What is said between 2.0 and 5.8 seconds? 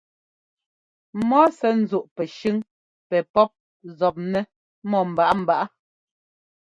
pɛshʉ́ŋ pɛ pɔ́p zɔpnɛ́ mɔ́ mbaꞌámbaꞌá.